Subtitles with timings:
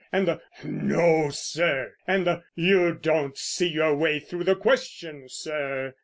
[0.11, 5.93] and the "No, sir!" and the "You don't see your way through the question, sir!"